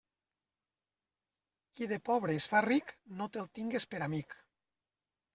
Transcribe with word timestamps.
Qui 1.75 1.87
de 1.91 1.99
pobre 2.09 2.37
es 2.43 2.47
fa 2.53 2.61
ric, 2.67 2.93
no 3.19 3.27
te'l 3.35 3.49
tingues 3.59 3.85
per 3.93 4.01
amic. 4.07 4.33